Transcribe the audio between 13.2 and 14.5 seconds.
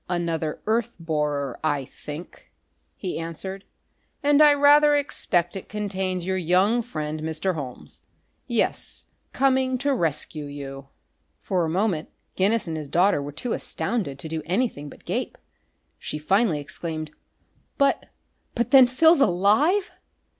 were too astounded to do